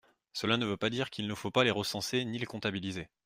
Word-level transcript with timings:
Cela 0.33 0.57
ne 0.57 0.65
veut 0.65 0.77
pas 0.77 0.89
dire 0.89 1.11
qu’il 1.11 1.27
ne 1.27 1.35
faut 1.35 1.51
pas 1.51 1.63
les 1.63 1.69
recenser 1.69 2.25
ni 2.25 2.39
les 2.39 2.47
comptabiliser. 2.47 3.07